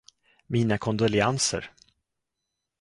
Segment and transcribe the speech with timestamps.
[0.49, 1.71] Mina kondoleanser!